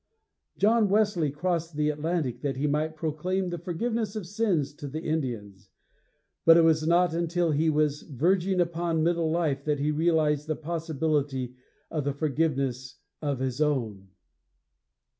[0.57, 5.01] John Wesley crossed the Atlantic that he might proclaim the forgiveness of sins to the
[5.03, 5.69] Indians;
[6.43, 10.55] but it was not until he was verging upon middle life that he realized the
[10.55, 11.53] possibility
[11.91, 14.07] of the forgiveness of his own.